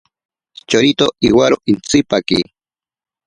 [0.69, 2.39] Chorito iwaro intsipaki.